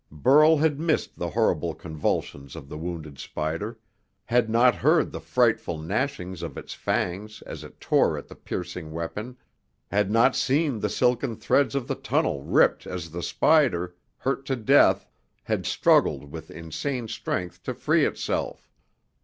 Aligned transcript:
Burl 0.09 0.57
had 0.57 0.79
missed 0.79 1.15
the 1.19 1.29
horrible 1.29 1.75
convulsions 1.75 2.55
of 2.55 2.67
the 2.69 2.77
wounded 2.79 3.19
spider, 3.19 3.77
had 4.25 4.49
not 4.49 4.73
heard 4.73 5.11
the 5.11 5.19
frightful 5.19 5.77
gnashings 5.77 6.41
of 6.41 6.57
its 6.57 6.73
fangs 6.73 7.43
as 7.43 7.63
it 7.63 7.79
tore 7.79 8.17
at 8.17 8.27
the 8.27 8.33
piercing 8.33 8.93
weapon, 8.93 9.37
had 9.91 10.09
not 10.09 10.35
seen 10.35 10.79
the 10.79 10.89
silken 10.89 11.35
threads 11.35 11.75
of 11.75 11.87
the 11.87 11.93
tunnel 11.93 12.41
ripped 12.41 12.87
as 12.87 13.11
the 13.11 13.21
spider 13.21 13.93
hurt 14.17 14.43
to 14.47 14.55
death 14.55 15.05
had 15.43 15.67
struggled 15.67 16.31
with 16.31 16.49
insane 16.49 17.07
strength 17.07 17.61
to 17.61 17.71
free 17.75 18.03
itself. 18.03 18.71